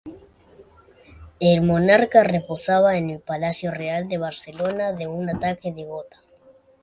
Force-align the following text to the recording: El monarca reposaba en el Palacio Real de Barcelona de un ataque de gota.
El 1.39 1.61
monarca 1.61 2.23
reposaba 2.23 2.97
en 2.97 3.11
el 3.11 3.19
Palacio 3.19 3.69
Real 3.69 4.07
de 4.09 4.17
Barcelona 4.17 4.93
de 4.93 5.05
un 5.05 5.29
ataque 5.29 5.71
de 5.71 5.83
gota. 5.85 6.19